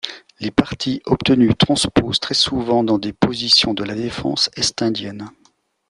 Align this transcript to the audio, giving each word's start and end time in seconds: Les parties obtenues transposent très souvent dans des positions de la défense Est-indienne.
Les 0.39 0.49
parties 0.49 0.99
obtenues 1.05 1.53
transposent 1.53 2.19
très 2.19 2.33
souvent 2.33 2.83
dans 2.83 2.97
des 2.97 3.13
positions 3.13 3.75
de 3.75 3.83
la 3.83 3.93
défense 3.93 4.49
Est-indienne. 4.55 5.29